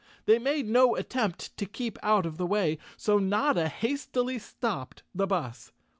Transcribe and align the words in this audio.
They 0.25 0.39
made 0.39 0.67
no 0.67 0.95
attempt 0.95 1.55
to 1.57 1.67
keep 1.67 1.99
out 2.01 2.25
of 2.25 2.39
the 2.39 2.47
way, 2.47 2.79
so 2.97 3.19
Notta 3.19 3.67
hastily 3.67 4.39
stopped 4.39 5.03
the 5.13 5.27
bus. 5.27 5.71